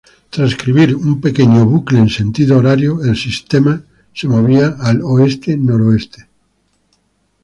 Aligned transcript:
Transcribir 0.31 0.95
un 0.95 1.21
pequeño 1.21 1.67
bucle 1.67 1.99
en 1.99 2.09
sentido 2.09 2.57
horario, 2.57 3.03
el 3.03 3.15
sistema 3.15 3.83
se 4.15 4.27
movía 4.27 4.75
al 4.79 5.03
oeste-noroeste. 5.03 6.27